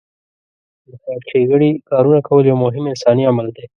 د 0.87 0.91
خېر 1.03 1.21
ښېګڼې 1.29 1.69
کارونه 1.89 2.19
کول 2.27 2.43
یو 2.47 2.57
مهم 2.65 2.83
انساني 2.91 3.23
عمل 3.31 3.47
دی. 3.57 3.65